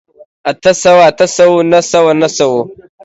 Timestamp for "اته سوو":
0.49-1.01